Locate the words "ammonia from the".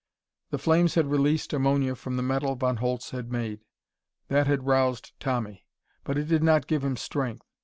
1.53-2.23